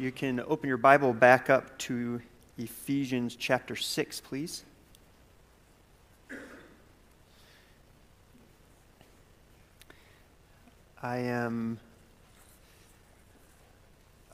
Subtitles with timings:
[0.00, 2.22] you can open your Bible back up to
[2.56, 4.64] Ephesians chapter 6, please.
[11.02, 11.78] I am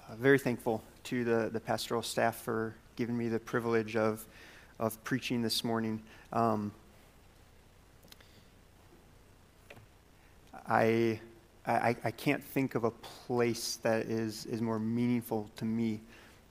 [0.09, 4.25] uh, very thankful to the, the pastoral staff for giving me the privilege of,
[4.79, 6.01] of preaching this morning.
[6.33, 6.71] Um,
[10.69, 11.19] I
[11.67, 16.01] I, I can't think of a place that is, is more meaningful to me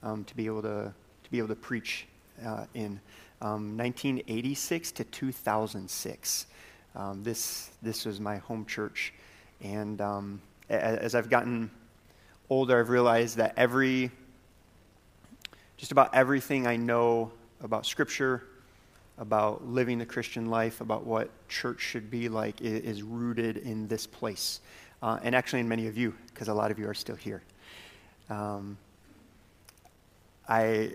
[0.04, 2.08] um, to be able to, to be able to preach
[2.46, 3.00] uh, in.
[3.42, 6.46] Um, 1986 to 2006.
[6.96, 9.14] Um, this, this was my home church.
[9.62, 11.70] And um, as I've gotten
[12.50, 14.12] older, I've realized that every,
[15.78, 18.44] just about everything I know about Scripture,
[19.18, 24.06] about living the Christian life, about what church should be like, is rooted in this
[24.06, 24.60] place
[25.02, 27.42] uh, and actually in many of you, because a lot of you are still here.
[28.30, 28.78] Um,
[30.48, 30.94] I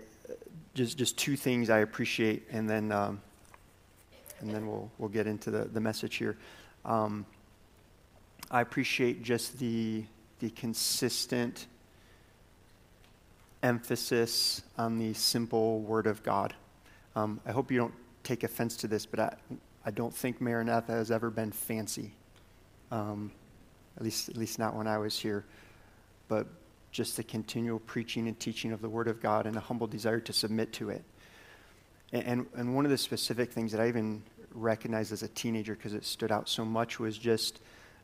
[0.73, 3.21] just just two things I appreciate, and then um,
[4.39, 6.37] and then we'll we'll get into the, the message here.
[6.85, 7.25] Um,
[8.49, 10.03] I appreciate just the
[10.39, 11.67] the consistent
[13.63, 16.55] emphasis on the simple Word of God.
[17.15, 17.93] Um, I hope you don't
[18.23, 19.35] take offense to this, but I
[19.85, 22.11] I don't think Maranatha has ever been fancy.
[22.91, 23.31] Um,
[23.97, 25.45] at least, at least not when I was here,
[26.27, 26.47] but
[26.91, 30.19] just the continual preaching and teaching of the Word of God and a humble desire
[30.21, 31.03] to submit to it.
[32.11, 35.75] And, and, and one of the specific things that I even recognized as a teenager
[35.75, 37.59] because it stood out so much was just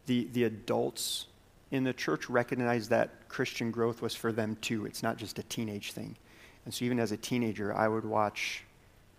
[0.06, 1.26] the, the adults
[1.72, 4.86] in the church recognized that Christian growth was for them too.
[4.86, 6.16] It's not just a teenage thing.
[6.64, 8.64] And so even as a teenager, I would watch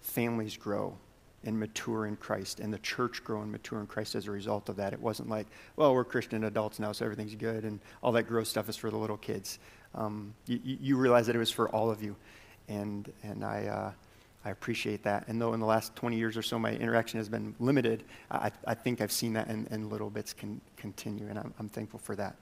[0.00, 0.96] families grow
[1.44, 4.68] and mature in Christ, and the church grow and mature in Christ as a result
[4.68, 4.92] of that.
[4.92, 8.48] It wasn't like, well, we're Christian adults now, so everything's good, and all that gross
[8.48, 9.58] stuff is for the little kids.
[9.94, 12.16] Um, you, you, realize that it was for all of you,
[12.68, 13.66] and and I.
[13.66, 13.92] Uh,
[14.44, 15.26] I appreciate that.
[15.28, 18.50] And though in the last 20 years or so my interaction has been limited, I,
[18.66, 22.14] I think I've seen that and, little bits can continue, and I'm, I'm thankful for
[22.16, 22.36] that.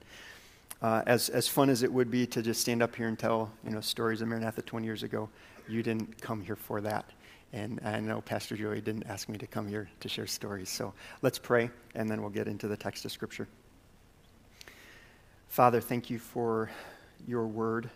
[0.81, 3.51] Uh, as, as fun as it would be to just stand up here and tell
[3.63, 5.27] you know, stories of Maranatha 20 years ago,
[5.67, 7.05] you didn't come here for that.
[7.53, 10.69] And I know Pastor Joey didn't ask me to come here to share stories.
[10.69, 13.47] So let's pray, and then we'll get into the text of Scripture.
[15.47, 16.69] Father, thank you for
[17.25, 17.89] your word.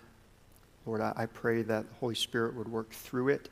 [0.86, 3.50] Lord, I, pray that the Holy Spirit would work through it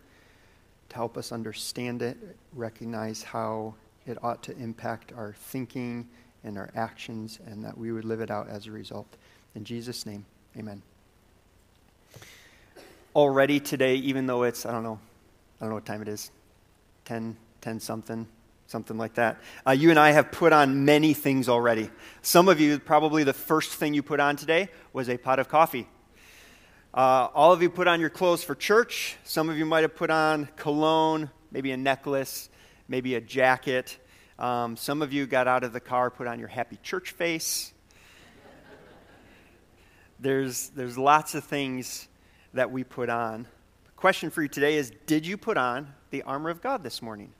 [0.89, 2.17] to help us understand it,
[2.53, 3.75] recognize how
[4.07, 6.07] it ought to impact our thinking
[6.43, 9.07] and our actions, and that we would live it out as a result.
[9.55, 10.25] In Jesus' name,
[10.57, 10.81] amen.
[13.15, 14.99] Already today, even though it's, I don't know,
[15.59, 16.31] I don't know what time it is
[17.05, 18.27] 10, 10 something,
[18.67, 19.37] something like that.
[19.67, 21.89] Uh, you and I have put on many things already.
[22.21, 25.49] Some of you, probably the first thing you put on today was a pot of
[25.49, 25.87] coffee.
[26.93, 29.17] Uh, all of you put on your clothes for church.
[29.23, 32.49] Some of you might have put on cologne, maybe a necklace,
[32.87, 33.97] maybe a jacket.
[34.39, 37.73] Um, some of you got out of the car, put on your happy church face.
[40.19, 42.07] there's, there's lots of things
[42.53, 43.45] that we put on
[43.99, 47.33] question for you today is Did you put on the armor of God this morning?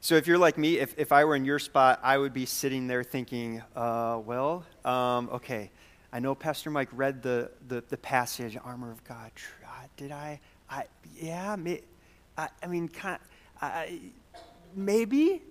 [0.00, 2.44] So, if you're like me, if, if I were in your spot, I would be
[2.44, 5.70] sitting there thinking, uh, well, um, okay,
[6.12, 9.32] I know Pastor Mike read the, the, the, passage, armor of God.
[9.96, 10.38] Did I?
[10.70, 10.84] I
[11.16, 11.56] yeah,
[12.36, 13.18] I, I mean, kind
[13.60, 14.00] I,
[14.74, 15.42] maybe?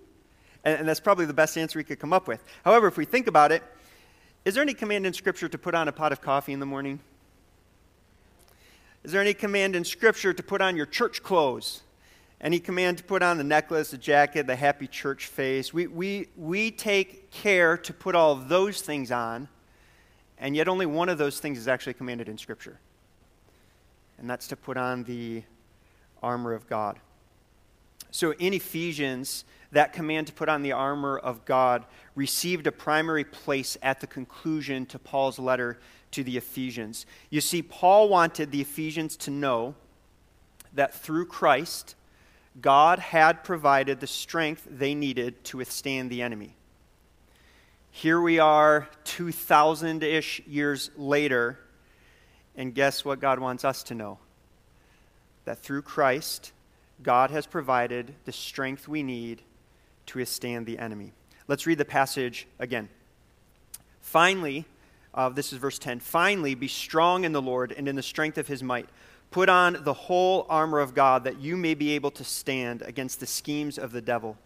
[0.64, 2.42] And, and that's probably the best answer we could come up with.
[2.64, 3.62] However, if we think about it,
[4.44, 6.66] is there any command in Scripture to put on a pot of coffee in the
[6.66, 7.00] morning?
[9.04, 11.82] Is there any command in Scripture to put on your church clothes?
[12.40, 15.72] Any command to put on the necklace, the jacket, the happy church face?
[15.74, 19.48] We, we, we take care to put all of those things on,
[20.38, 22.78] and yet only one of those things is actually commanded in Scripture.
[24.18, 25.42] And that's to put on the
[26.22, 26.98] armor of God.
[28.10, 31.84] So in Ephesians, that command to put on the armor of God
[32.14, 35.78] received a primary place at the conclusion to Paul's letter
[36.12, 37.06] to the Ephesians.
[37.30, 39.74] You see, Paul wanted the Ephesians to know
[40.72, 41.94] that through Christ,
[42.60, 46.54] God had provided the strength they needed to withstand the enemy.
[47.90, 51.58] Here we are 2,000 ish years later,
[52.56, 54.18] and guess what God wants us to know?
[55.44, 56.52] That through Christ,
[57.02, 59.42] God has provided the strength we need
[60.06, 61.12] to withstand the enemy.
[61.46, 62.88] Let's read the passage again.
[64.00, 64.64] Finally,
[65.14, 66.00] uh, this is verse 10.
[66.00, 68.88] Finally, be strong in the Lord and in the strength of his might.
[69.30, 73.20] Put on the whole armor of God that you may be able to stand against
[73.20, 74.36] the schemes of the devil.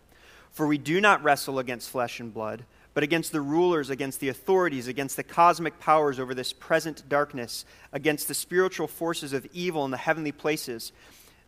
[0.51, 2.65] For we do not wrestle against flesh and blood
[2.95, 7.65] but against the rulers, against the authorities, against the cosmic powers over this present darkness,
[7.93, 10.93] against the spiritual forces of evil in the heavenly places.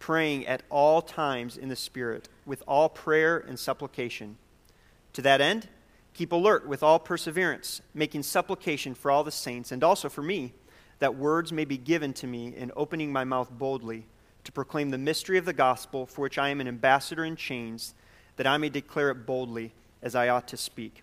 [0.00, 4.36] praying at all times in the Spirit, with all prayer and supplication.
[5.12, 5.68] To that end,
[6.14, 10.54] keep alert with all perseverance, making supplication for all the saints, and also for me,
[10.98, 14.06] that words may be given to me in opening my mouth boldly
[14.42, 17.94] to proclaim the mystery of the gospel, for which I am an ambassador in chains,
[18.36, 21.02] that I may declare it boldly as I ought to speak.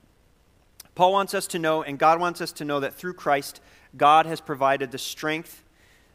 [0.95, 3.61] Paul wants us to know, and God wants us to know, that through Christ,
[3.95, 5.63] God has provided the strength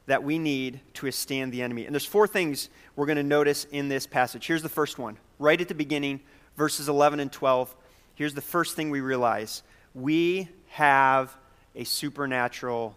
[0.07, 1.87] that we need to withstand the enemy.
[1.87, 4.47] And there's four things we're going to notice in this passage.
[4.47, 6.21] Here's the first one, right at the beginning,
[6.57, 7.75] verses 11 and 12.
[8.15, 9.63] Here's the first thing we realize
[9.95, 11.37] we have
[11.75, 12.97] a supernatural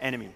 [0.00, 0.30] enemy.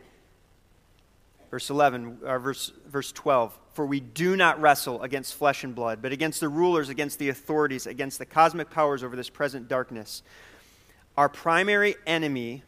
[1.51, 3.59] Verse 11, or verse, verse 12.
[3.75, 7.29] For we do not wrestle against flesh and blood, but against the rulers, against the
[7.29, 10.23] authorities, against the cosmic powers over this present darkness.
[11.17, 12.63] Our primary enemy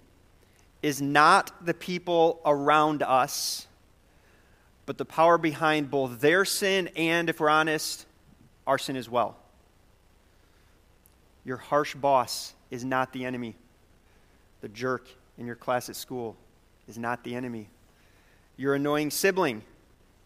[0.85, 3.67] is not the people around us,
[4.85, 8.05] but the power behind both their sin and, if we're honest,
[8.67, 9.35] our sin as well.
[11.43, 13.57] Your harsh boss is not the enemy.
[14.61, 15.09] The jerk
[15.39, 16.37] in your class at school
[16.87, 17.71] is not the enemy.
[18.59, 19.63] Your annoying sibling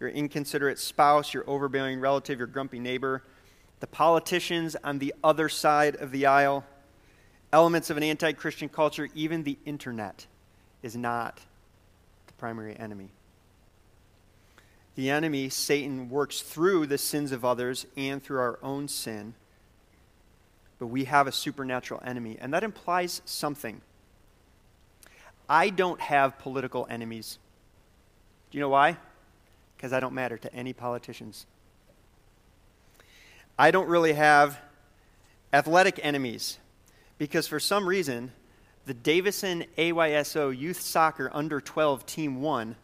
[0.01, 3.23] your inconsiderate spouse, your overbearing relative, your grumpy neighbor,
[3.79, 6.65] the politicians on the other side of the aisle,
[7.53, 10.27] elements of an anti Christian culture, even the internet
[10.89, 11.41] is not
[12.27, 13.11] the primary enemy.
[14.97, 19.35] The enemy, Satan, works through the sins of others and through our own sin.
[20.79, 23.81] But we have a supernatural enemy, and that implies something.
[25.49, 27.39] I don't have political enemies.
[28.51, 28.97] Do you know why?
[29.79, 31.47] because I don't matter to any politicians.
[33.57, 34.59] I don't really have
[35.53, 36.59] athletic enemies
[37.17, 38.33] because for some reason,
[38.89, 42.75] the Davison AYSO Youth Soccer Under 12 Team 1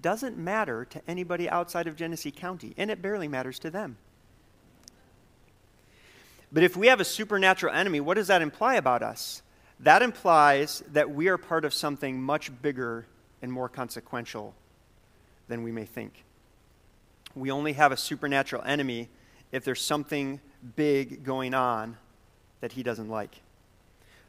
[0.00, 3.96] doesn't matter to anybody outside of Genesee County, and it barely matters to them.
[6.52, 9.42] But if we have a supernatural enemy, what does that imply about us?
[9.80, 13.04] That implies that we are part of something much bigger
[13.42, 14.54] and more consequential
[15.48, 16.22] than we may think.
[17.34, 19.08] We only have a supernatural enemy
[19.50, 20.40] if there's something
[20.76, 21.96] big going on
[22.60, 23.40] that he doesn't like.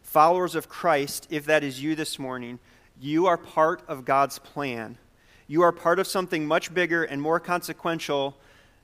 [0.09, 2.57] Followers of Christ, if that is you this morning,
[2.99, 4.97] you are part of God's plan.
[5.45, 8.35] You are part of something much bigger and more consequential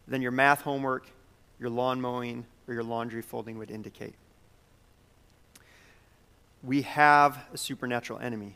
[0.07, 1.09] than your math homework,
[1.59, 4.13] your lawn mowing, or your laundry folding would indicate.
[6.61, 8.55] We have a supernatural enemy.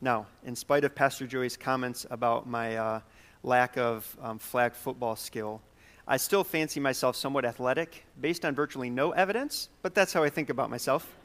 [0.00, 3.00] Now, in spite of Pastor Joey's comments about my uh,
[3.42, 5.60] lack of um, flag football skill,
[6.06, 10.30] I still fancy myself somewhat athletic based on virtually no evidence, but that's how I
[10.30, 11.17] think about myself.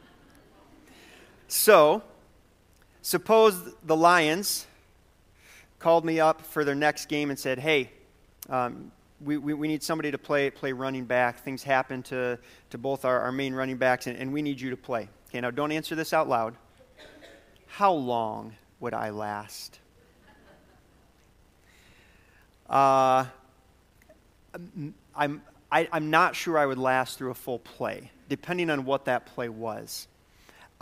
[1.55, 2.01] So,
[3.03, 4.65] suppose the Lions
[5.77, 7.91] called me up for their next game and said, hey,
[8.50, 8.91] um,
[9.24, 11.43] we, we, we, need somebody to play, play running back.
[11.43, 12.39] Things happen to,
[12.72, 15.07] to both our, our main running backs, and, and we need you to play.
[15.29, 16.55] Okay, now don't answer this out loud.
[17.67, 19.77] How long would I last?
[22.67, 23.25] Uh,
[24.55, 25.41] I'm, I, am
[25.72, 29.27] i am not sure I would last through a full play, depending on what that
[29.27, 30.07] play was.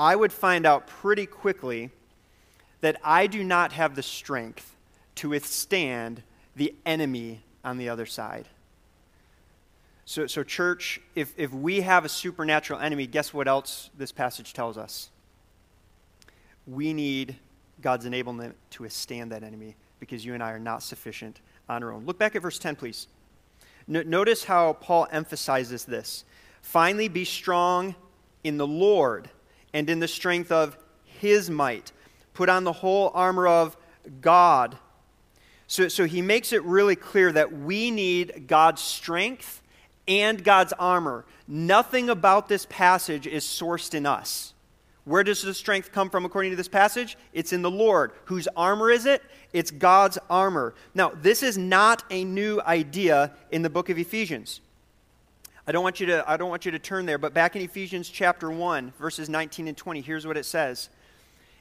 [0.01, 1.91] I would find out pretty quickly
[2.79, 4.75] that I do not have the strength
[5.17, 6.23] to withstand
[6.55, 8.47] the enemy on the other side.
[10.05, 14.53] So, so church, if, if we have a supernatural enemy, guess what else this passage
[14.53, 15.11] tells us?
[16.65, 17.35] We need
[17.79, 21.91] God's enablement to withstand that enemy because you and I are not sufficient on our
[21.91, 22.07] own.
[22.07, 23.05] Look back at verse 10, please.
[23.85, 26.23] notice how Paul emphasizes this.
[26.63, 27.93] Finally, be strong
[28.43, 29.29] in the Lord
[29.73, 31.91] and in the strength of his might.
[32.33, 33.77] Put on the whole armor of
[34.21, 34.77] God.
[35.67, 39.61] So, so he makes it really clear that we need God's strength
[40.07, 41.25] and God's armor.
[41.47, 44.53] Nothing about this passage is sourced in us.
[45.03, 47.17] Where does the strength come from according to this passage?
[47.33, 48.11] It's in the Lord.
[48.25, 49.23] Whose armor is it?
[49.51, 50.75] It's God's armor.
[50.93, 54.61] Now, this is not a new idea in the book of Ephesians.
[55.67, 57.61] I don't want you to I don't want you to turn there, but back in
[57.61, 60.89] Ephesians chapter 1, verses 19 and 20, here's what it says.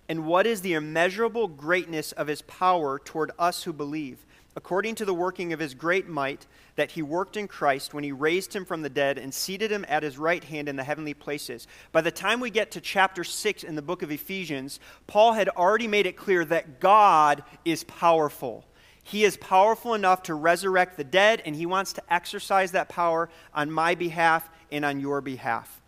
[0.09, 4.25] And what is the immeasurable greatness of his power toward us who believe?
[4.57, 8.13] according to the working of his great might that he worked in Christ when he
[8.13, 11.15] raised him from the dead and seated him at his right hand in the heavenly
[11.15, 11.67] places.
[11.93, 15.49] By the time we get to chapter 6 in the book of Ephesians, Paul had
[15.51, 18.65] already made it clear that God is powerful.
[19.11, 23.29] He is powerful enough to resurrect the dead, and he wants to exercise that power
[23.53, 25.81] on my behalf and on your behalf.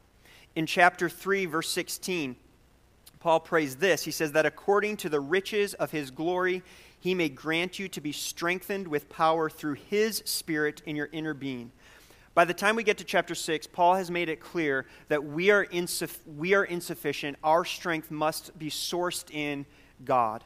[0.57, 2.35] In chapter 3, verse 16,
[3.21, 4.03] Paul prays this.
[4.03, 6.65] He says that according to the riches of his glory,
[6.99, 11.33] he may grant you to be strengthened with power through his spirit in your inner
[11.33, 11.71] being.
[12.35, 15.53] By the time we get to chapter 6, Paul has made it clear that we
[15.53, 17.37] are, insuff- we are insufficient.
[17.45, 19.65] Our strength must be sourced in
[20.05, 20.43] God.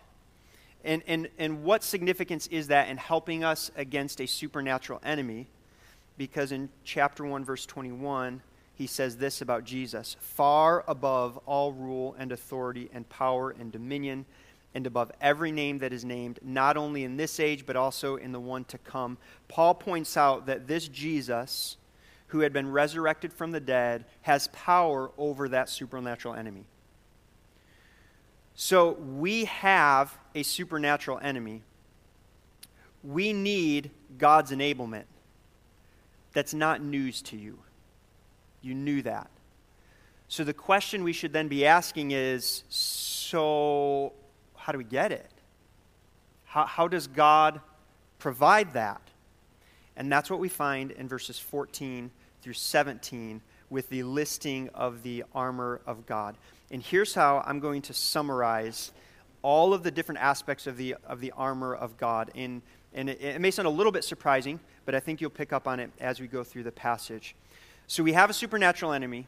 [0.86, 5.48] And, and, and what significance is that in helping us against a supernatural enemy?
[6.16, 8.40] Because in chapter 1, verse 21,
[8.72, 14.26] he says this about Jesus far above all rule and authority and power and dominion
[14.74, 18.30] and above every name that is named, not only in this age, but also in
[18.30, 19.18] the one to come.
[19.48, 21.78] Paul points out that this Jesus,
[22.28, 26.66] who had been resurrected from the dead, has power over that supernatural enemy.
[28.56, 31.62] So we have a supernatural enemy.
[33.04, 35.04] We need God's enablement.
[36.32, 37.58] That's not news to you.
[38.62, 39.30] You knew that.
[40.28, 44.14] So the question we should then be asking is so
[44.56, 45.30] how do we get it?
[46.44, 47.60] How, how does God
[48.18, 49.02] provide that?
[49.96, 52.10] And that's what we find in verses 14
[52.40, 56.36] through 17 with the listing of the armor of God.
[56.70, 58.92] And here's how I'm going to summarize
[59.42, 62.30] all of the different aspects of the, of the armor of God.
[62.34, 65.52] In, and it, it may sound a little bit surprising, but I think you'll pick
[65.52, 67.36] up on it as we go through the passage.
[67.86, 69.26] So we have a supernatural enemy.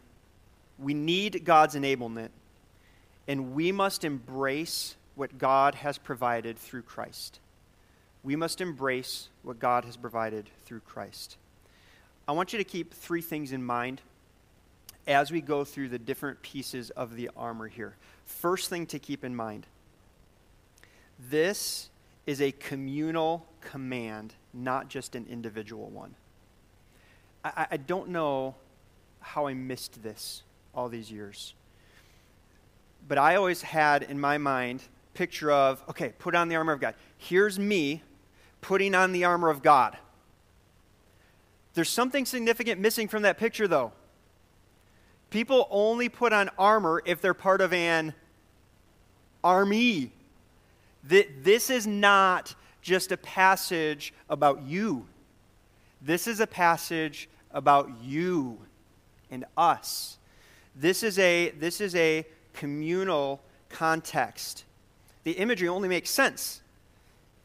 [0.79, 2.31] We need God's enablement.
[3.29, 7.41] And we must embrace what God has provided through Christ.
[8.25, 11.37] We must embrace what God has provided through Christ.
[12.27, 14.01] I want you to keep three things in mind
[15.09, 17.97] as we go through the different pieces of the armor here.
[18.27, 19.67] First thing to keep in mind
[21.31, 21.91] this
[22.27, 26.15] is a communal command, not just an individual one.
[27.45, 28.55] I, I don't know
[29.19, 30.43] how I missed this
[30.75, 31.55] all these years.
[33.09, 34.83] But I always had in my mind
[35.15, 36.95] picture of, okay, put on the armor of God.
[37.17, 38.03] Here's me
[38.61, 39.97] putting on the armor of God.
[41.75, 43.93] There's something significant missing from that picture, though.
[45.31, 48.15] People only put on armor if they're part of an
[49.45, 50.13] army.
[51.05, 55.07] This is not just a passage about you.
[56.01, 58.59] This is a passage about you
[59.31, 60.19] and us.
[60.75, 64.65] This is a, this is a communal context
[65.29, 66.63] the imagery only makes sense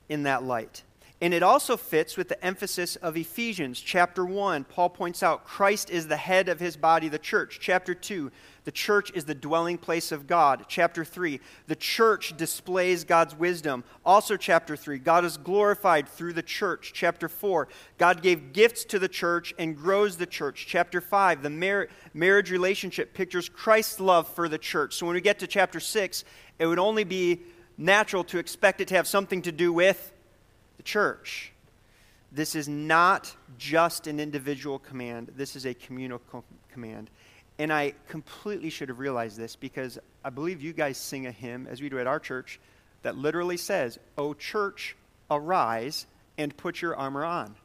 [0.07, 0.83] in that light.
[1.21, 3.79] And it also fits with the emphasis of Ephesians.
[3.79, 7.59] Chapter 1, Paul points out Christ is the head of his body, the church.
[7.61, 8.29] Chapter 2,
[8.65, 10.65] the church is the dwelling place of God.
[10.67, 13.83] Chapter 3, the church displays God's wisdom.
[14.05, 16.91] Also, chapter 3, God is glorified through the church.
[16.93, 17.67] Chapter 4,
[17.97, 20.65] God gave gifts to the church and grows the church.
[20.67, 24.95] Chapter 5, the mar- marriage relationship pictures Christ's love for the church.
[24.95, 26.23] So when we get to chapter 6,
[26.59, 27.41] it would only be
[27.77, 30.12] natural to expect it to have something to do with
[30.77, 31.51] the church.
[32.31, 37.09] This is not just an individual command, this is a communal co- command.
[37.59, 41.67] And I completely should have realized this because I believe you guys sing a hymn,
[41.69, 42.59] as we do at our church,
[43.03, 44.95] that literally says, O church,
[45.29, 47.55] arise and put your armor on.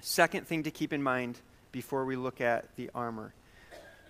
[0.00, 1.40] Second thing to keep in mind
[1.72, 3.32] before we look at the armor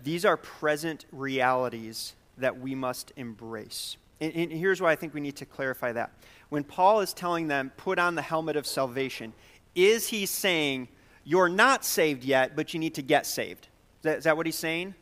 [0.03, 3.97] these are present realities that we must embrace.
[4.21, 6.13] And, and, here's why I think we need to clarify that.
[6.49, 9.33] When Paul is telling them, put on the helmet of salvation,
[9.75, 10.89] is he saying,
[11.25, 13.69] you're not saved yet, but you need to get saved?
[13.99, 14.95] Is that, is that what he's saying?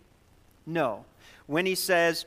[0.66, 1.04] No.
[1.46, 2.26] When he says,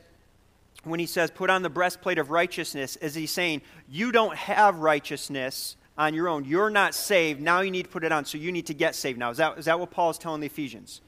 [0.84, 4.78] when he says, put on the breastplate of righteousness, is he saying, you don't have
[4.78, 6.44] righteousness on your own?
[6.44, 7.40] You're not saved.
[7.40, 9.30] Now you need to put it on, so you need to get saved now.
[9.30, 11.02] Is that, is that what Paul is telling the Ephesians?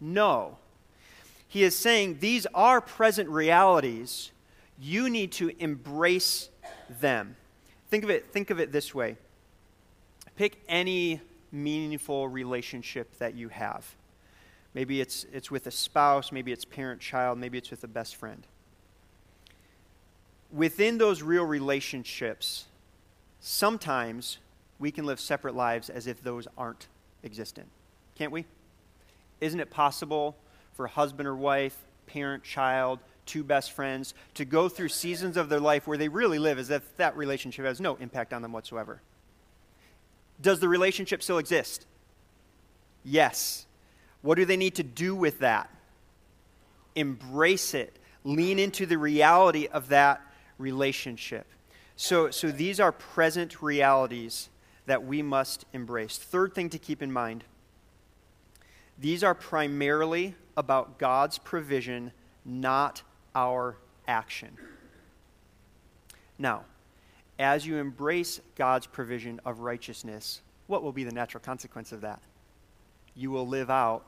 [0.00, 0.58] No
[1.54, 4.32] he is saying these are present realities.
[4.76, 6.48] You need to embrace
[7.00, 7.36] them.
[7.94, 9.16] Think of it, think of it this way.
[10.34, 11.20] Pick any
[11.52, 13.86] meaningful relationship that you have.
[14.74, 18.16] Maybe it's, it's with a spouse, maybe it's parent child, maybe it's with a best
[18.16, 18.44] friend.
[20.50, 22.64] Within those real relationships,
[23.38, 24.38] sometimes
[24.80, 26.88] we can live separate lives as if those aren't
[27.22, 27.68] existent.
[28.16, 28.44] can't we?
[29.40, 30.34] Isn't it possible
[30.72, 31.76] for husband or wife,
[32.08, 36.38] parent, child, two best friends to go through seasons of their life where they really
[36.38, 39.00] live as if that relationship has no impact on them whatsoever?
[40.40, 41.86] Does the relationship still exist?
[43.04, 43.66] Yes.
[44.22, 45.70] What do they need to do with that?
[46.94, 47.98] Embrace it.
[48.24, 50.20] Lean into the reality of that
[50.58, 51.46] relationship.
[51.96, 54.48] So, so these are present realities
[54.86, 56.18] that we must embrace.
[56.18, 57.44] Third thing to keep in mind
[58.98, 62.12] these are primarily about God's provision,
[62.44, 63.02] not
[63.34, 63.76] our
[64.06, 64.56] action.
[66.38, 66.64] Now,
[67.38, 72.20] as you embrace God's provision of righteousness, what will be the natural consequence of that?
[73.14, 74.06] You will live out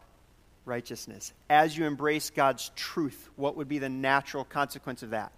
[0.65, 1.33] righteousness.
[1.49, 5.33] As you embrace God's truth, what would be the natural consequence of that?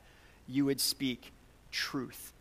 [0.46, 1.32] You would speak
[1.70, 2.32] truth.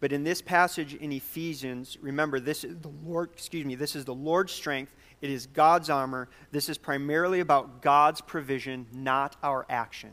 [0.00, 4.04] But in this passage in Ephesians, remember this is the Lord, excuse me, this is
[4.04, 4.94] the Lord's strength.
[5.22, 6.28] It is God's armor.
[6.52, 10.10] This is primarily about God's provision, not our action.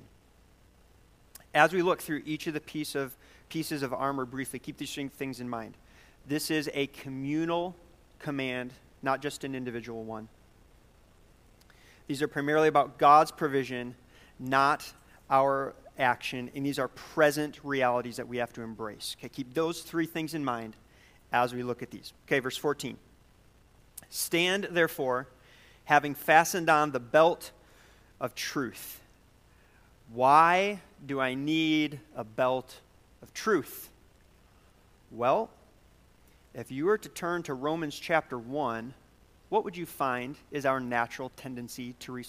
[1.53, 3.15] As we look through each of the piece of,
[3.50, 5.75] pieces of armor briefly, keep these things in mind.
[6.27, 7.75] This is a communal
[8.19, 10.29] command, not just an individual one.
[12.07, 13.95] These are primarily about God's provision,
[14.39, 14.91] not
[15.29, 19.15] our action, and these are present realities that we have to embrace.
[19.19, 20.75] Okay, keep those three things in mind
[21.31, 22.13] as we look at these.
[22.27, 22.98] Okay, verse 14.
[24.10, 25.27] Stand, therefore,
[25.86, 27.51] having fastened on the belt
[28.19, 29.01] of truth.
[30.12, 32.79] Why do I need a belt
[33.22, 33.89] of truth?
[35.12, 35.50] Well,
[36.53, 38.93] if you were to turn to Romans chapter 1,
[39.50, 42.24] what would you find is our natural tendency to.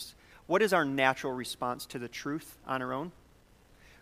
[0.47, 3.13] What is our natural response to the truth on our own?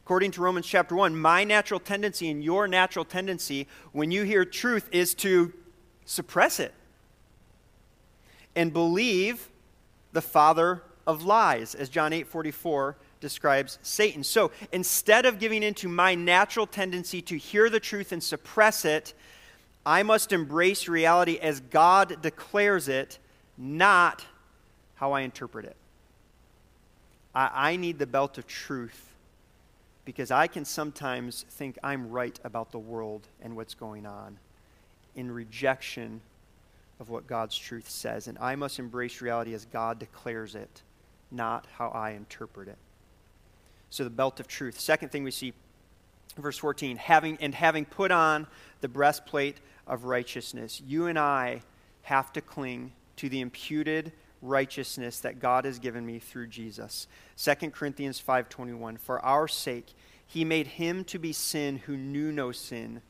[0.04, 4.44] According to Romans chapter 1, my natural tendency and your natural tendency when you hear
[4.44, 5.52] truth is to
[6.04, 6.74] suppress it
[8.56, 9.48] and believe
[10.12, 14.22] the father of lies, as John 8 44 describes Satan.
[14.22, 19.14] So instead of giving into my natural tendency to hear the truth and suppress it,
[19.86, 23.18] I must embrace reality as God declares it,
[23.56, 24.26] not
[24.96, 25.76] how I interpret it.
[27.34, 29.14] I, I need the belt of truth
[30.04, 34.36] because I can sometimes think I'm right about the world and what's going on
[35.16, 36.20] in rejection
[37.00, 38.28] of what God's truth says.
[38.28, 40.82] And I must embrace reality as God declares it,
[41.30, 42.78] not how I interpret it.
[43.92, 44.80] So the belt of truth.
[44.80, 45.52] Second thing we see,
[46.38, 48.46] verse 14, having and having put on
[48.80, 51.60] the breastplate of righteousness, you and I
[52.00, 57.06] have to cling to the imputed righteousness that God has given me through Jesus.
[57.36, 59.92] 2 Corinthians 5:21 For our sake
[60.26, 63.02] he made him to be sin who knew no sin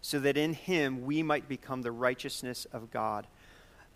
[0.00, 3.26] so that in him we might become the righteousness of God.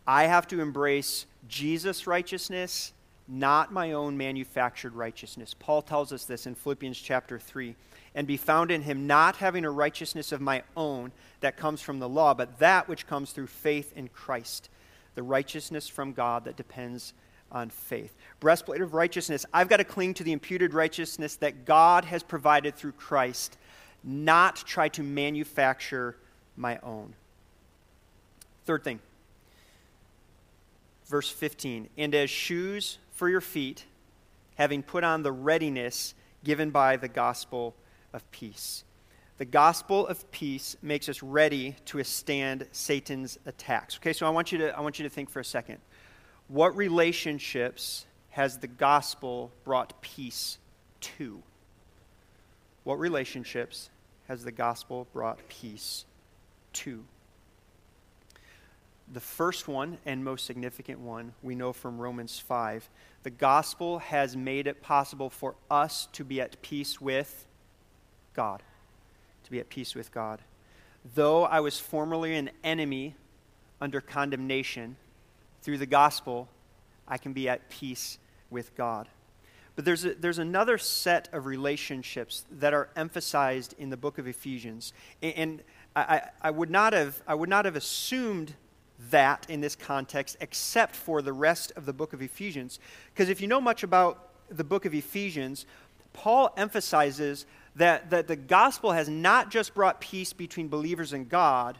[0.04, 2.92] I have to embrace Jesus' righteousness,
[3.26, 5.54] not my own manufactured righteousness.
[5.58, 7.74] Paul tells us this in Philippians chapter 3
[8.14, 11.10] and be found in him, not having a righteousness of my own
[11.40, 14.68] that comes from the law, but that which comes through faith in Christ
[15.14, 17.14] the righteousness from God that depends
[17.52, 18.14] on faith.
[18.40, 19.46] Breastplate of righteousness.
[19.52, 23.56] I've got to cling to the imputed righteousness that God has provided through Christ,
[24.02, 26.16] not try to manufacture
[26.56, 27.14] my own.
[28.66, 28.98] Third thing,
[31.06, 31.88] verse 15.
[31.96, 33.84] And as shoes for your feet,
[34.56, 37.74] having put on the readiness given by the gospel
[38.12, 38.84] of peace.
[39.38, 43.96] The gospel of peace makes us ready to withstand Satan's attacks.
[43.96, 45.78] Okay, so I want you to, I want you to think for a second.
[46.46, 50.58] What relationships has the gospel brought peace
[51.00, 51.42] to?
[52.84, 53.90] What relationships
[54.28, 56.04] has the gospel brought peace
[56.74, 57.04] to?
[59.12, 62.88] The first one and most significant one we know from Romans 5.
[63.22, 67.46] The gospel has made it possible for us to be at peace with
[68.34, 68.62] God
[69.44, 70.40] to be at peace with God.
[71.14, 73.14] Though I was formerly an enemy
[73.80, 74.96] under condemnation,
[75.62, 76.48] through the gospel,
[77.06, 78.18] I can be at peace
[78.50, 79.08] with God.
[79.76, 84.26] But there's, a, there's another set of relationships that are emphasized in the book of
[84.26, 84.92] Ephesians.
[85.22, 85.62] And, and
[85.96, 88.54] I, I, would not have, I would not have assumed
[89.10, 92.78] that in this context except for the rest of the book of Ephesians.
[93.12, 95.66] Because if you know much about the book of Ephesians,
[96.12, 101.78] Paul emphasizes that, that the gospel has not just brought peace between believers and God,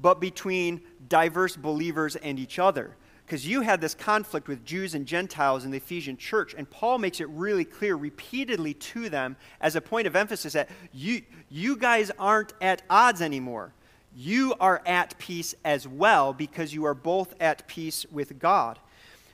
[0.00, 2.96] but between diverse believers and each other.
[3.26, 6.98] Because you had this conflict with Jews and Gentiles in the Ephesian church, and Paul
[6.98, 11.76] makes it really clear repeatedly to them as a point of emphasis that you, you
[11.76, 13.72] guys aren't at odds anymore.
[14.14, 18.78] You are at peace as well because you are both at peace with God.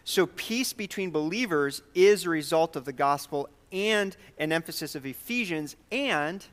[0.05, 5.75] So, peace between believers is a result of the gospel and an emphasis of Ephesians,
[5.91, 6.45] and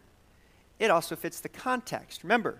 [0.79, 2.23] it also fits the context.
[2.23, 2.57] Remember,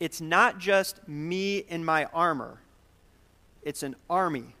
[0.00, 2.60] it's not just me in my armor,
[3.62, 4.54] it's an army.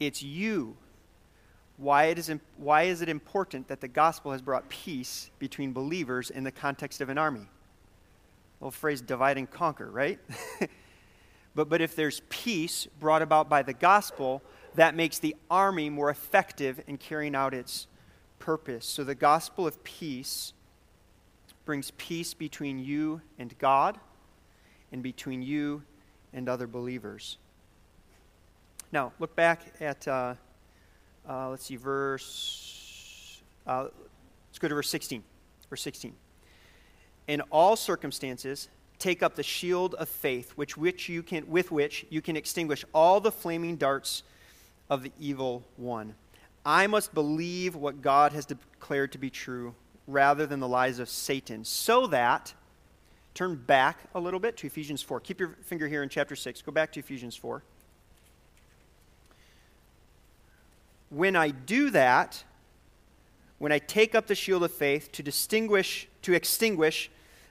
[0.00, 0.76] It's you.
[1.76, 6.30] Why, it is, why is it important that the gospel has brought peace between believers
[6.30, 7.48] in the context of an army?
[8.60, 10.18] Well, phrase divide and conquer, right?
[11.54, 14.42] but, but if there's peace brought about by the gospel,
[14.74, 17.86] that makes the army more effective in carrying out its
[18.38, 18.86] purpose.
[18.86, 20.52] So the gospel of peace
[21.64, 23.98] brings peace between you and God
[24.92, 25.82] and between you
[26.32, 27.38] and other believers.
[28.92, 30.34] Now, look back at, uh,
[31.28, 33.88] uh, let's see, verse, uh,
[34.48, 35.22] let's go to verse 16.
[35.68, 36.12] Verse 16.
[37.30, 42.04] In all circumstances, take up the shield of faith, which, which you can, with which
[42.10, 44.24] you can extinguish all the flaming darts
[44.90, 46.16] of the evil one.
[46.66, 49.76] I must believe what God has declared to be true
[50.08, 52.52] rather than the lies of Satan, so that,
[53.32, 55.20] turn back a little bit to Ephesians 4.
[55.20, 56.62] Keep your finger here in chapter 6.
[56.62, 57.62] Go back to Ephesians 4.
[61.10, 62.42] When I do that,
[63.58, 67.08] when I take up the shield of faith to distinguish, to extinguish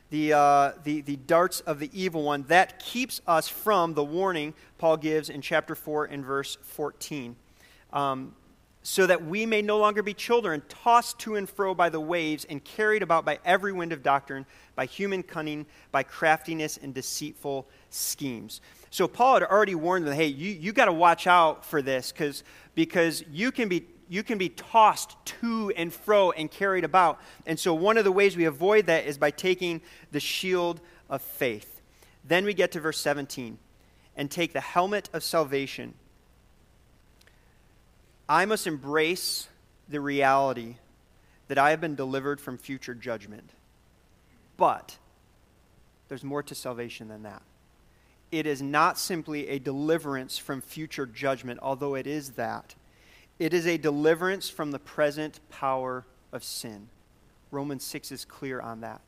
[0.10, 4.54] the, uh, the, the darts of the evil one, that keeps us from the warning
[4.78, 7.36] Paul gives in chapter 4 and verse 14.
[7.94, 8.36] Um,
[8.82, 12.46] so that we may no longer be children, tossed to and fro by the waves
[12.46, 14.46] and carried about by every wind of doctrine,
[14.76, 18.62] by human cunning, by craftiness and deceitful schemes.
[18.90, 22.12] So Paul had already warned them, hey, you, you got to watch out for this
[22.12, 22.44] because
[22.74, 27.22] because you can be you can be tossed to and fro and carried about.
[27.46, 31.22] And so one of the ways we avoid that is by taking the shield of
[31.22, 31.80] faith.
[32.26, 33.58] Then we get to verse 17
[34.18, 35.94] and take the helmet of salvation
[38.30, 39.48] I must embrace
[39.90, 40.76] the reality
[41.48, 43.50] that I have been delivered from future judgment.
[44.56, 44.98] But
[46.08, 47.42] there's more to salvation than that.
[48.32, 52.76] It is not simply a deliverance from future judgment, although it is that.
[53.40, 56.90] It is a deliverance from the present power of sin.
[57.52, 59.02] Romans 6 is clear on that.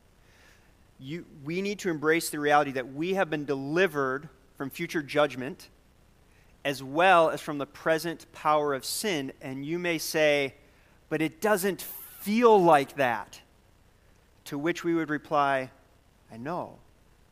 [1.00, 5.70] You, we need to embrace the reality that we have been delivered from future judgment
[6.64, 9.32] as well as from the present power of sin.
[9.42, 10.56] And you may say,
[11.10, 13.42] but it doesn't feel like that.
[14.46, 15.72] To which we would reply,
[16.32, 16.78] I know.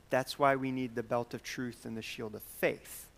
[0.10, 3.09] That's why we need the belt of truth and the shield of faith.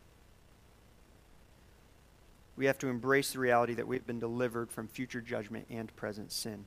[2.62, 6.32] We have to embrace the reality that we've been delivered from future judgment and present
[6.32, 6.66] sin.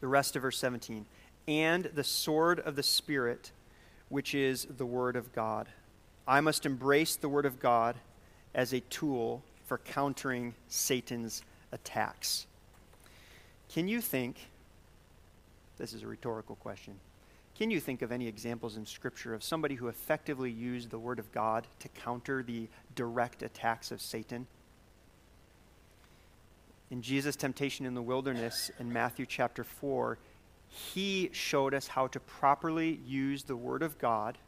[0.00, 1.06] The rest of verse 17.
[1.48, 3.52] And the sword of the Spirit,
[4.10, 5.70] which is the Word of God.
[6.28, 7.96] I must embrace the Word of God
[8.54, 11.42] as a tool for countering Satan's
[11.72, 12.46] attacks.
[13.70, 14.50] Can you think,
[15.78, 16.96] this is a rhetorical question,
[17.60, 21.18] can you think of any examples in Scripture of somebody who effectively used the Word
[21.18, 24.46] of God to counter the direct attacks of Satan?
[26.90, 30.16] In Jesus' temptation in the wilderness in Matthew chapter 4,
[30.68, 34.38] he showed us how to properly use the Word of God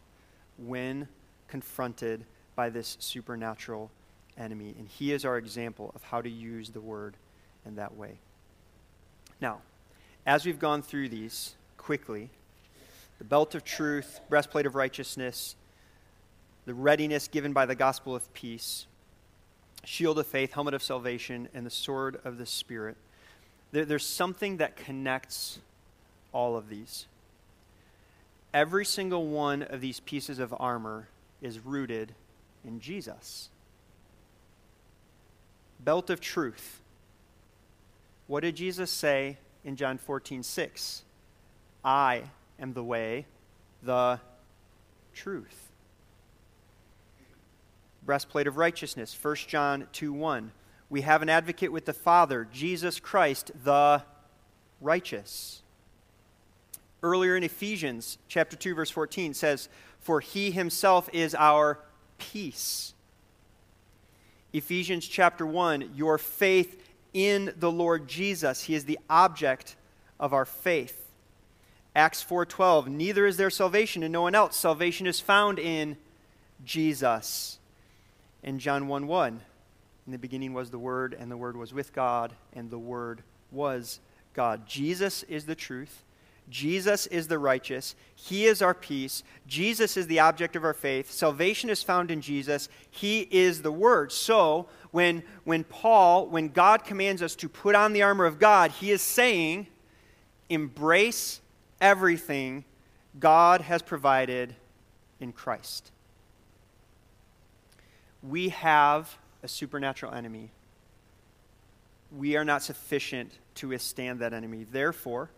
[0.56, 1.06] when
[1.48, 2.24] confronted
[2.56, 3.90] by this supernatural
[4.38, 4.74] enemy.
[4.78, 7.18] And he is our example of how to use the Word
[7.66, 8.20] in that way.
[9.38, 9.60] Now,
[10.24, 12.30] as we've gone through these quickly,
[13.18, 15.56] the belt of truth, breastplate of righteousness,
[16.64, 18.86] the readiness given by the gospel of peace,
[19.84, 22.96] shield of faith, helmet of salvation, and the sword of the Spirit.
[23.72, 25.58] There, there's something that connects
[26.32, 27.06] all of these.
[28.54, 31.08] Every single one of these pieces of armor
[31.40, 32.14] is rooted
[32.64, 33.48] in Jesus.
[35.80, 36.80] Belt of truth.
[38.26, 41.02] What did Jesus say in John 14, 6?
[41.84, 42.22] I
[42.62, 43.26] am the way,
[43.82, 44.20] the
[45.12, 45.70] truth.
[48.04, 50.52] Breastplate of righteousness, 1 John 2 1.
[50.88, 54.02] We have an advocate with the Father, Jesus Christ, the
[54.80, 55.62] righteous.
[57.02, 61.80] Earlier in Ephesians chapter 2 verse 14 says, "For he himself is our
[62.18, 62.94] peace."
[64.52, 66.80] Ephesians chapter 1, your faith
[67.12, 69.76] in the Lord Jesus, he is the object
[70.20, 71.01] of our faith.
[71.94, 75.96] Acts 4:12 Neither is there salvation in no one else salvation is found in
[76.64, 77.58] Jesus.
[78.42, 79.40] In John 1 1
[80.06, 83.22] In the beginning was the word and the word was with God and the word
[83.50, 84.00] was
[84.34, 84.66] God.
[84.66, 86.04] Jesus is the truth.
[86.48, 87.94] Jesus is the righteous.
[88.14, 89.22] He is our peace.
[89.46, 91.10] Jesus is the object of our faith.
[91.10, 92.68] Salvation is found in Jesus.
[92.90, 94.12] He is the Word.
[94.12, 98.72] So, when, when Paul, when God commands us to put on the armor of God,
[98.72, 99.68] he is saying,
[100.50, 101.40] embrace
[101.82, 102.64] everything
[103.18, 104.54] God has provided
[105.20, 105.90] in Christ.
[108.22, 110.52] We have a supernatural enemy.
[112.16, 114.64] We are not sufficient to withstand that enemy.
[114.70, 115.28] Therefore,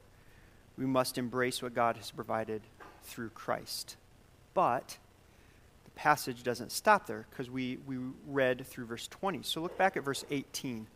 [0.77, 2.61] we must embrace what God has provided
[3.03, 3.97] through Christ.
[4.53, 4.99] But
[5.85, 9.43] the passage doesn't stop there because we, we read through verse 20.
[9.43, 10.87] So look back at verse 18.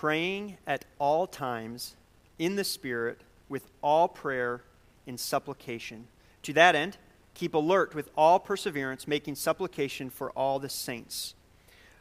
[0.00, 1.94] Praying at all times
[2.38, 4.62] in the Spirit with all prayer
[5.06, 6.06] and supplication.
[6.44, 6.96] To that end,
[7.34, 11.34] keep alert with all perseverance, making supplication for all the saints.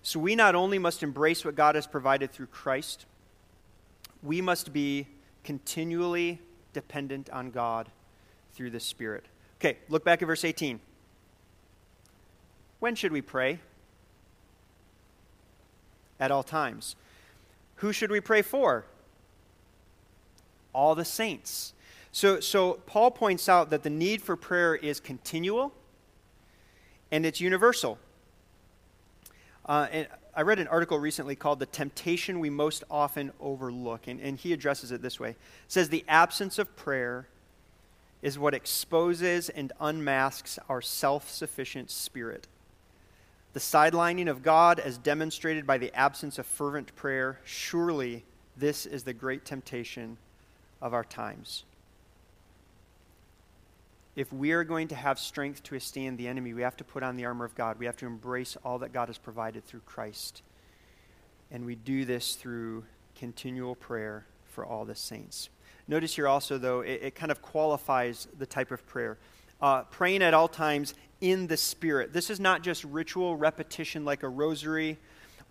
[0.02, 3.06] So we not only must embrace what God has provided through Christ,
[4.24, 5.06] we must be
[5.44, 6.40] continually
[6.72, 7.90] dependent on God
[8.54, 9.26] through the Spirit.
[9.60, 10.80] Okay, look back at verse 18.
[12.80, 13.60] When should we pray?
[16.18, 16.96] At all times.
[17.80, 18.86] Who should we pray for?
[20.74, 21.74] All the saints.
[22.12, 25.74] So, so Paul points out that the need for prayer is continual
[27.12, 27.98] and it's universal.
[29.66, 34.20] Uh, and I read an article recently called The Temptation We Most Often Overlook, and,
[34.20, 35.32] and he addresses it this way.
[35.32, 35.38] It
[35.68, 37.28] says, The absence of prayer
[38.22, 42.48] is what exposes and unmasks our self sufficient spirit.
[43.54, 48.24] The sidelining of God, as demonstrated by the absence of fervent prayer, surely
[48.56, 50.18] this is the great temptation
[50.82, 51.64] of our times
[54.20, 57.04] if we are going to have strength to withstand the enemy, we have to put
[57.04, 57.80] on the armor of God.
[57.80, 60.42] We have to embrace all that God has provided through Christ.
[61.52, 62.84] And we do this through
[63.16, 65.48] continual prayer for all the saints.
[65.88, 69.18] Notice here also, though, it, it kind of qualifies the type of prayer.
[69.62, 72.14] Uh, praying at all times in the Spirit.
[72.14, 74.98] This is not just ritual repetition like a rosary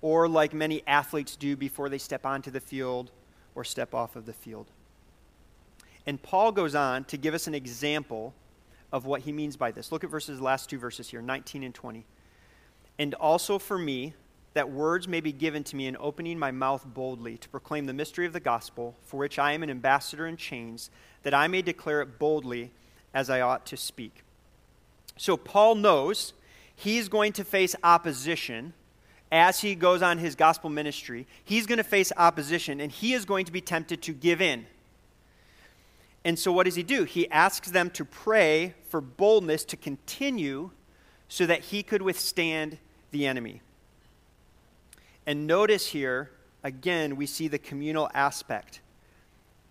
[0.00, 3.11] or like many athletes do before they step onto the field
[3.54, 4.66] or step off of the field.
[6.07, 8.35] And Paul goes on to give us an example
[8.92, 9.92] of what he means by this.
[9.92, 12.07] Look at verses last two verses here, 19 and 20.
[12.98, 14.14] And also for me
[14.54, 17.92] that words may be given to me in opening my mouth boldly to proclaim the
[17.92, 20.90] mystery of the gospel, for which I am an ambassador in chains,
[21.22, 22.72] that I may declare it boldly
[23.12, 24.24] as I ought to speak.
[25.18, 26.33] So Paul knows
[26.74, 28.72] he's going to face opposition
[29.31, 31.26] as he goes on his gospel ministry.
[31.44, 34.64] He's going to face opposition, and he is going to be tempted to give in
[36.28, 37.04] and so, what does he do?
[37.04, 40.70] He asks them to pray for boldness to continue
[41.28, 42.78] so that he could withstand
[43.12, 43.62] the enemy.
[45.26, 46.31] And notice here,
[46.62, 48.81] again, we see the communal aspect.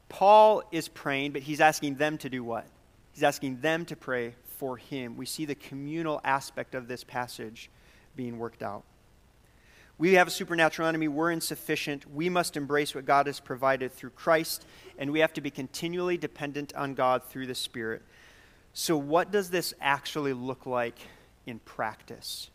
[0.09, 2.65] Paul is praying, but he's asking them to do what?
[3.13, 5.15] He's asking them to pray for him.
[5.15, 7.69] We see the communal aspect of this passage
[8.15, 8.83] being worked out.
[9.99, 11.07] We have a supernatural enemy.
[11.07, 12.11] We're insufficient.
[12.11, 14.65] We must embrace what God has provided through Christ,
[14.97, 18.03] and we have to be continually dependent on God through the Spirit.
[18.73, 20.99] So, what does this actually look like
[21.47, 22.51] in practice?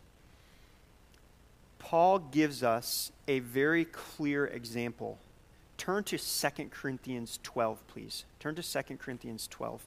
[1.79, 5.19] Paul gives us a very clear example.
[5.77, 8.23] Turn to 2 Corinthians 12, please.
[8.39, 9.85] Turn to 2 Corinthians 12.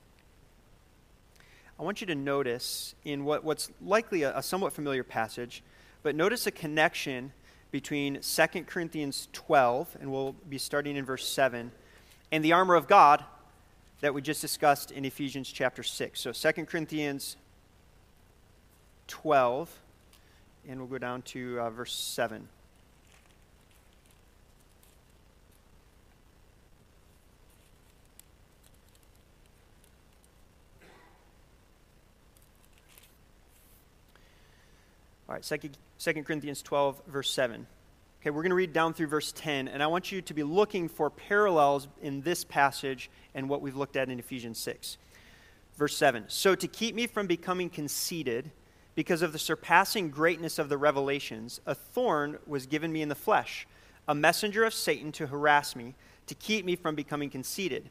[1.78, 5.62] I want you to notice in what, what's likely a, a somewhat familiar passage,
[6.02, 7.32] but notice a connection
[7.70, 11.70] between 2 Corinthians 12, and we'll be starting in verse 7,
[12.32, 13.24] and the armor of God
[14.00, 16.18] that we just discussed in Ephesians chapter 6.
[16.20, 17.36] So 2 Corinthians
[19.08, 19.70] 12,
[20.68, 22.48] and we'll go down to uh, verse 7.
[35.36, 37.66] Right, 2, 2 Corinthians 12, verse 7.
[38.20, 40.42] Okay, we're going to read down through verse 10, and I want you to be
[40.42, 44.96] looking for parallels in this passage and what we've looked at in Ephesians 6.
[45.76, 48.50] Verse 7 So to keep me from becoming conceited,
[48.94, 53.14] because of the surpassing greatness of the revelations, a thorn was given me in the
[53.14, 53.66] flesh,
[54.08, 55.94] a messenger of Satan to harass me,
[56.28, 57.90] to keep me from becoming conceited.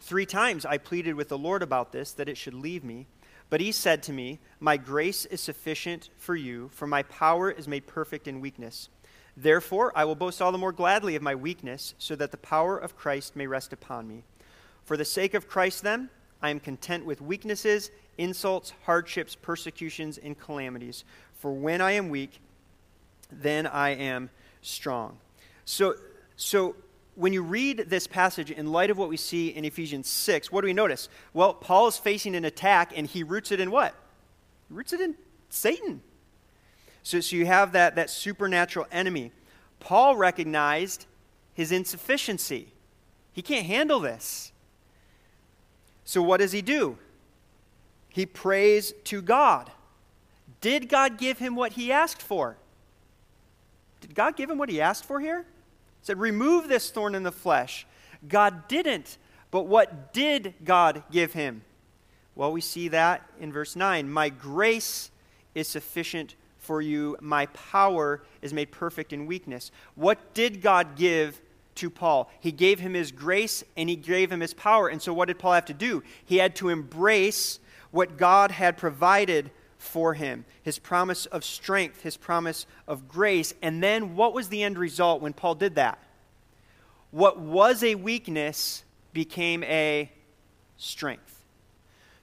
[0.00, 3.06] Three times I pleaded with the Lord about this, that it should leave me.
[3.48, 7.68] But he said to me, My grace is sufficient for you, for my power is
[7.68, 8.88] made perfect in weakness.
[9.36, 12.76] Therefore, I will boast all the more gladly of my weakness, so that the power
[12.76, 14.24] of Christ may rest upon me.
[14.84, 20.38] For the sake of Christ, then, I am content with weaknesses, insults, hardships, persecutions, and
[20.38, 21.04] calamities.
[21.34, 22.40] For when I am weak,
[23.30, 24.30] then I am
[24.62, 25.18] strong.
[25.64, 25.96] So,
[26.36, 26.76] so
[27.16, 30.60] when you read this passage in light of what we see in Ephesians 6, what
[30.60, 31.08] do we notice?
[31.32, 33.94] Well, Paul is facing an attack and he roots it in what?
[34.68, 35.16] He roots it in
[35.48, 36.02] Satan.
[37.02, 39.32] So, so you have that, that supernatural enemy.
[39.80, 41.06] Paul recognized
[41.54, 42.68] his insufficiency.
[43.32, 44.52] He can't handle this.
[46.04, 46.98] So what does he do?
[48.10, 49.70] He prays to God.
[50.60, 52.56] Did God give him what he asked for?
[54.00, 55.46] Did God give him what he asked for here?
[56.06, 57.84] Said, Remove this thorn in the flesh.
[58.28, 59.18] God didn't.
[59.50, 61.62] But what did God give him?
[62.36, 64.08] Well, we see that in verse 9.
[64.08, 65.10] My grace
[65.56, 69.72] is sufficient for you, my power is made perfect in weakness.
[69.96, 71.40] What did God give
[71.76, 72.30] to Paul?
[72.38, 74.86] He gave him his grace and he gave him his power.
[74.86, 76.04] And so, what did Paul have to do?
[76.24, 77.58] He had to embrace
[77.90, 83.54] what God had provided for him his promise of strength, his promise of grace.
[83.62, 85.98] And then, what was the end result when Paul did that?
[87.10, 90.10] What was a weakness became a
[90.76, 91.44] strength.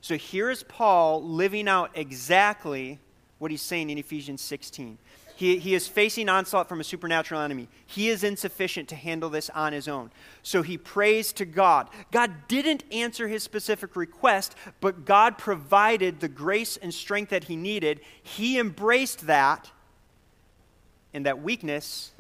[0.01, 2.99] So here is Paul living out exactly
[3.39, 4.97] what he's saying in Ephesians 16.
[5.35, 7.67] He, he is facing onslaught from a supernatural enemy.
[7.85, 10.11] He is insufficient to handle this on his own.
[10.43, 11.89] So he prays to God.
[12.11, 17.55] God didn't answer his specific request, but God provided the grace and strength that he
[17.55, 18.01] needed.
[18.21, 19.71] He embraced that,
[21.13, 22.11] and that weakness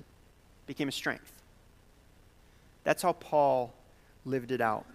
[0.65, 1.31] became a strength.
[2.83, 3.73] That's how Paul
[4.25, 4.85] lived it out.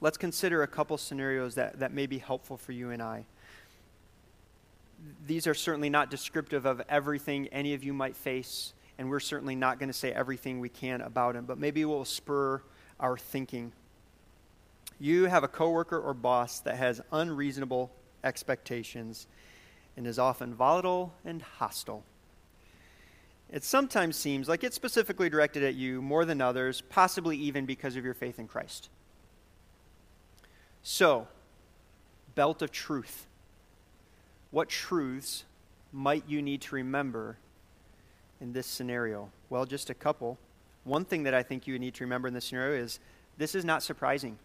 [0.00, 3.24] Let's consider a couple scenarios that, that may be helpful for you and I
[5.26, 9.54] these are certainly not descriptive of everything any of you might face, and we're certainly
[9.54, 12.62] not going to say everything we can about him, but maybe we'll spur
[12.98, 13.72] our thinking.
[14.98, 17.90] You have a coworker or boss that has unreasonable
[18.22, 19.26] expectations
[19.96, 22.04] and is often volatile and hostile.
[23.50, 27.96] It sometimes seems like it's specifically directed at you more than others, possibly even because
[27.96, 28.90] of your faith in Christ.
[30.82, 31.26] So,
[32.34, 33.26] belt of truth
[34.50, 35.44] what truths
[35.92, 37.36] might you need to remember
[38.40, 39.30] in this scenario?
[39.48, 40.38] Well, just a couple.
[40.84, 42.98] One thing that I think you need to remember in this scenario is
[43.38, 44.38] this is not surprising.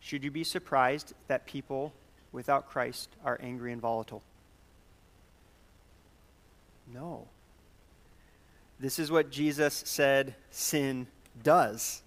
[0.00, 1.92] Should you be surprised that people
[2.32, 4.22] without Christ are angry and volatile?
[6.92, 7.28] No.
[8.80, 11.06] This is what Jesus said sin
[11.42, 12.02] does.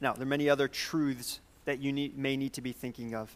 [0.00, 3.34] Now, there are many other truths that you need, may need to be thinking of.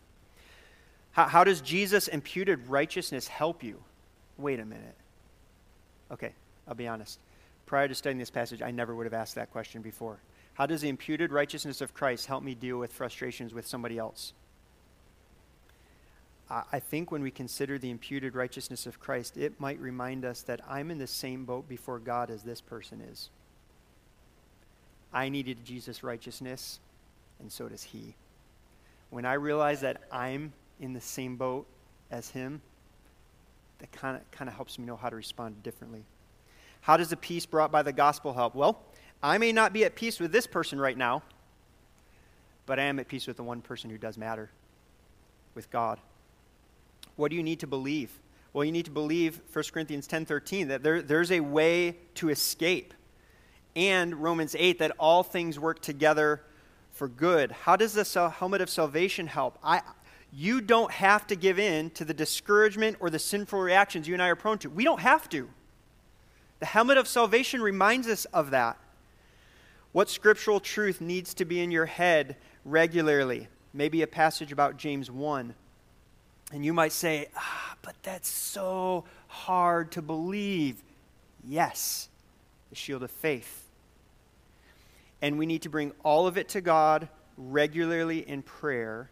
[1.13, 3.83] How, how does Jesus' imputed righteousness help you?
[4.39, 4.95] Wait a minute.
[6.11, 6.33] Okay,
[6.67, 7.19] I'll be honest.
[7.67, 10.19] Prior to studying this passage, I never would have asked that question before.
[10.55, 14.33] How does the imputed righteousness of Christ help me deal with frustrations with somebody else?
[16.51, 20.61] I think when we consider the imputed righteousness of Christ, it might remind us that
[20.69, 23.31] I'm in the same boat before God as this person is.
[25.13, 26.81] I needed Jesus' righteousness,
[27.39, 28.17] and so does he.
[29.11, 31.67] When I realize that I'm in the same boat
[32.11, 32.61] as him,
[33.79, 36.05] that kind of kind of helps me know how to respond differently.
[36.81, 38.55] How does the peace brought by the gospel help?
[38.55, 38.83] Well,
[39.23, 41.23] I may not be at peace with this person right now,
[42.67, 44.51] but I am at peace with the one person who does matter,
[45.55, 46.01] with God.
[47.17, 48.11] What do you need to believe?
[48.53, 52.95] Well, you need to believe 1 Corinthians 10:13 that there, there's a way to escape.
[53.77, 56.43] And Romans 8 that all things work together
[56.91, 57.53] for good.
[57.53, 59.59] How does the helmet of salvation help?
[59.63, 59.83] I,
[60.33, 64.23] you don't have to give in to the discouragement or the sinful reactions you and
[64.23, 64.71] I are prone to.
[64.71, 65.49] We don't have to.
[66.61, 68.79] The helmet of salvation reminds us of that.
[69.93, 73.49] What scriptural truth needs to be in your head regularly?
[73.73, 75.55] Maybe a passage about James 1.
[76.53, 80.83] And you might say, ah, but that's so hard to believe.
[81.45, 82.09] Yes,
[82.69, 83.69] the shield of faith.
[85.23, 89.11] And we need to bring all of it to God regularly in prayer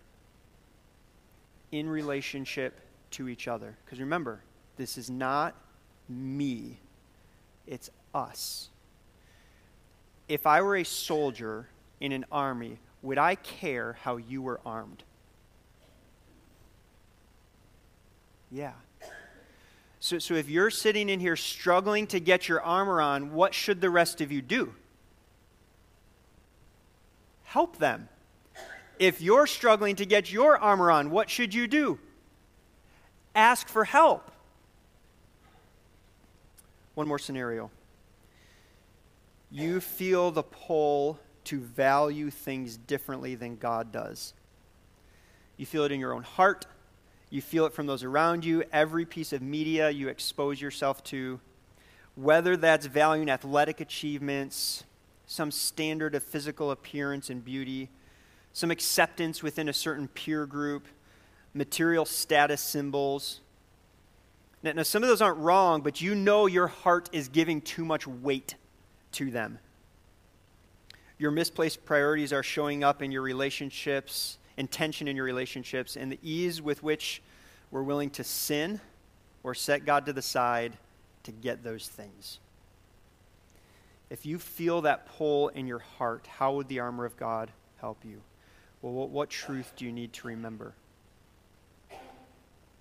[1.73, 2.81] in relationship
[3.13, 3.77] to each other.
[3.85, 4.41] Because remember,
[4.77, 5.55] this is not
[6.09, 6.79] me,
[7.67, 8.69] it's us.
[10.29, 11.69] If I were a soldier
[12.01, 15.03] in an army, would I care how you were armed?
[18.51, 18.73] Yeah.
[20.01, 23.81] So, so if you're sitting in here struggling to get your armor on, what should
[23.81, 24.75] the rest of you do?
[27.45, 28.09] Help them.
[28.99, 31.99] If you're struggling to get your armor on, what should you do?
[33.35, 34.31] Ask for help.
[36.95, 37.71] One more scenario.
[39.51, 44.35] You feel the pull to value things differently than God does.
[45.57, 46.67] You feel it in your own heart.
[47.31, 48.65] You feel it from those around you.
[48.73, 51.41] Every piece of media you expose yourself to.
[52.19, 54.83] whether that's valuing athletic achievements,
[55.25, 57.89] some standard of physical appearance and beauty,
[58.59, 60.89] some acceptance within a certain peer group,
[61.55, 63.41] material status symbols.
[64.65, 67.85] Now, now, some of those aren't wrong, but you know your heart is giving too
[67.85, 68.57] much weight
[69.13, 69.61] to them.
[71.19, 76.19] Your misplaced priorities are showing up in your relationships, intention in your relationships, and the
[76.21, 77.23] ease with which
[77.71, 78.81] we're willing to sin
[79.45, 80.77] or set God to the side
[81.23, 82.41] to get those things.
[84.11, 88.05] If you feel that pull in your heart, how would the armor of God help
[88.05, 88.21] you?
[88.83, 90.75] Well, what, what truth do you need to remember?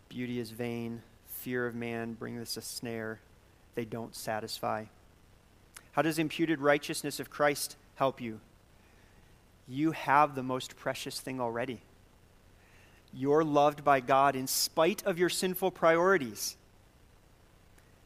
[0.10, 3.20] Beauty is vain, fear of man bring this a snare.
[3.76, 4.86] They don't satisfy.
[5.92, 8.40] How does imputed righteousness of Christ help you?
[9.68, 11.82] You have the most precious thing already.
[13.14, 16.56] You're loved by God in spite of your sinful priorities.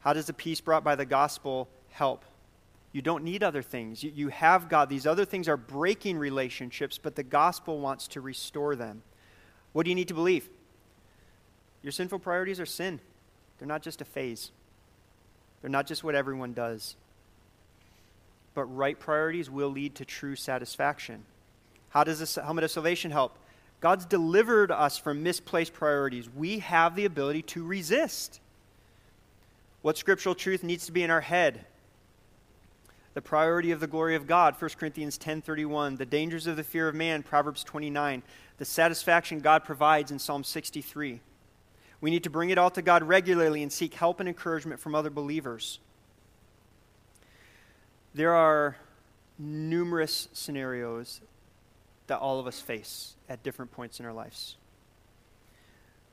[0.00, 2.24] How does the peace brought by the gospel help?
[2.92, 4.02] You don't need other things.
[4.02, 4.88] You, you have God.
[4.88, 9.02] These other things are breaking relationships, but the gospel wants to restore them.
[9.72, 10.48] What do you need to believe?
[11.82, 13.00] Your sinful priorities are sin,
[13.58, 14.52] they're not just a phase,
[15.60, 16.96] they're not just what everyone does.
[18.54, 21.24] But right priorities will lead to true satisfaction.
[21.88, 23.38] How does this helmet of salvation help?
[23.80, 26.28] God's delivered us from misplaced priorities.
[26.28, 28.40] We have the ability to resist.
[29.80, 31.64] What scriptural truth needs to be in our head?
[33.14, 36.88] The priority of the glory of God, 1 Corinthians 10:31, the dangers of the fear
[36.88, 38.22] of man, Proverbs 29,
[38.56, 41.20] the satisfaction God provides in Psalm 63.
[42.00, 44.94] We need to bring it all to God regularly and seek help and encouragement from
[44.94, 45.78] other believers.
[48.14, 48.76] There are
[49.38, 51.20] numerous scenarios
[52.06, 54.56] that all of us face at different points in our lives.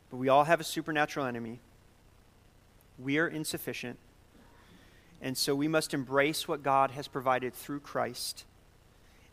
[0.09, 1.59] But we all have a supernatural enemy.
[2.97, 3.99] We are insufficient.
[5.21, 8.45] And so we must embrace what God has provided through Christ,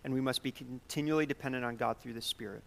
[0.04, 2.62] and we must be continually dependent on God through the Spirit.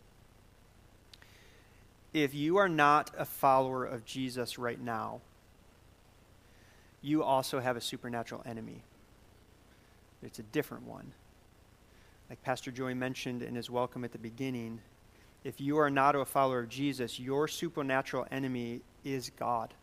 [2.14, 5.22] If you are not a follower of Jesus right now,
[7.02, 8.84] you also have a supernatural enemy.
[10.24, 11.14] It's a different one
[12.30, 14.80] like Pastor Joy mentioned in his welcome at the beginning,
[15.44, 19.74] if you are not a follower of Jesus, your supernatural enemy is God.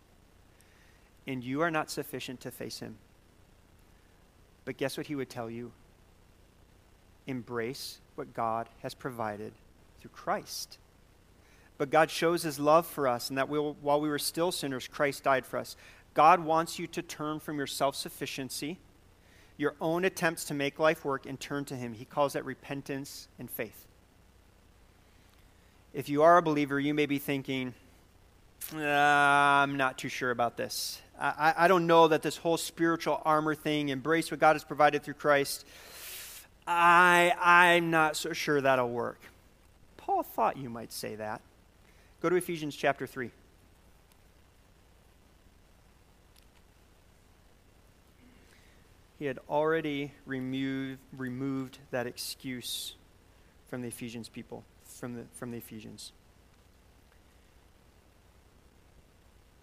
[1.26, 2.98] And you are not sufficient to face him.
[4.66, 5.72] But guess what he would tell you?
[7.26, 9.54] Embrace what God has provided
[10.00, 10.76] through Christ.
[11.78, 14.86] But God shows his love for us, and that we'll, while we were still sinners,
[14.86, 15.76] Christ died for us.
[16.12, 18.78] God wants you to turn from your self sufficiency
[19.56, 21.94] your own attempts to make life work and turn to Him.
[21.94, 23.86] He calls that repentance and faith.
[25.94, 27.74] If you are a believer, you may be thinking,
[28.74, 31.00] uh, I'm not too sure about this.
[31.18, 35.02] I, I don't know that this whole spiritual armor thing, embrace what God has provided
[35.02, 35.64] through Christ,
[36.66, 39.20] I, I'm not so sure that'll work.
[39.96, 41.40] Paul thought you might say that.
[42.20, 43.30] Go to Ephesians chapter 3.
[49.18, 52.94] he had already removed, removed that excuse
[53.68, 56.12] from the Ephesians people, from the, from the Ephesians.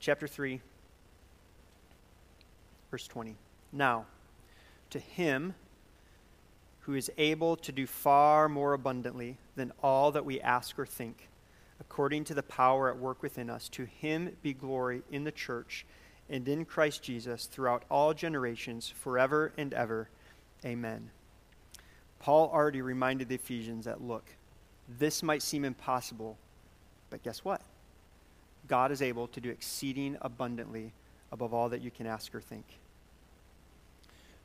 [0.03, 0.59] Chapter 3,
[2.91, 3.37] verse 20.
[3.71, 4.05] Now,
[4.89, 5.53] to him
[6.81, 11.29] who is able to do far more abundantly than all that we ask or think,
[11.79, 15.85] according to the power at work within us, to him be glory in the church
[16.29, 20.09] and in Christ Jesus throughout all generations, forever and ever.
[20.65, 21.11] Amen.
[22.19, 24.25] Paul already reminded the Ephesians that, look,
[24.99, 26.37] this might seem impossible,
[27.09, 27.61] but guess what?
[28.67, 30.93] God is able to do exceeding abundantly
[31.31, 32.65] above all that you can ask or think.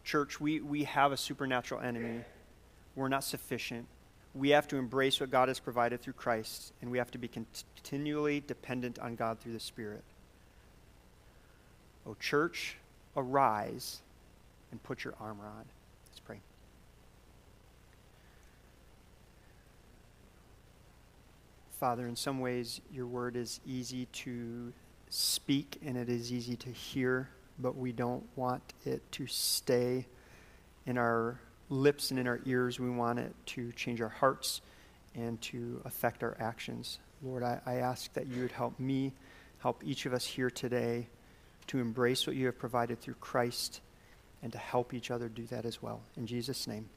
[0.04, 2.20] Church, we, we have a supernatural enemy.
[2.96, 3.86] We're not sufficient.
[4.34, 7.28] We have to embrace what God has provided through Christ, and we have to be
[7.28, 10.02] continually dependent on God through the Spirit.
[12.06, 12.76] O church,
[13.16, 14.00] arise
[14.70, 15.64] and put your armor on.
[16.06, 16.40] Let's pray.
[21.78, 24.72] Father, in some ways, your word is easy to
[25.10, 27.28] speak and it is easy to hear,
[27.60, 30.04] but we don't want it to stay
[30.86, 32.80] in our lips and in our ears.
[32.80, 34.60] We want it to change our hearts
[35.14, 36.98] and to affect our actions.
[37.22, 39.12] Lord, I, I ask that you would help me,
[39.60, 41.06] help each of us here today
[41.68, 43.82] to embrace what you have provided through Christ
[44.42, 46.00] and to help each other do that as well.
[46.16, 46.88] In Jesus' name.